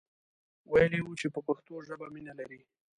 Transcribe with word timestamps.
ویلی 0.71 0.99
وو 1.03 1.13
چې 1.19 1.27
په 1.35 1.39
پښتو 1.47 1.73
ژبه 1.87 2.07
مینه 2.13 2.33
لري. 2.39 2.61